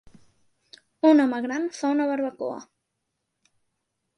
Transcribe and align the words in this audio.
Un 1.09 1.21
home 1.25 1.41
gran 1.45 1.67
fa 1.81 1.91
una 1.99 2.07
barbacoa 2.13 2.59